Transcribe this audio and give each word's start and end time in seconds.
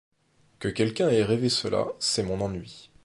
Que 0.57 0.67
quelqu’un 0.67 1.09
ait 1.09 1.21
rêvé 1.21 1.47
cela, 1.47 1.89
c’est 1.99 2.23
mon 2.23 2.41
ennui. 2.41 2.89